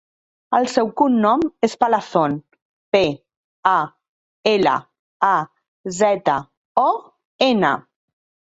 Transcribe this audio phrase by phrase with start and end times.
[0.59, 2.37] El seu cognom és Palazon:
[2.97, 3.03] pe,
[3.73, 3.75] a,
[4.55, 4.75] ela,
[5.29, 5.33] a,
[5.99, 6.39] zeta,
[6.89, 6.91] o,
[7.53, 7.77] ena.